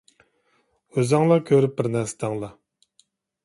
[0.95, 2.59] ئۆزۈڭلار كۆرۈپ بىر نەرسە دەڭلار.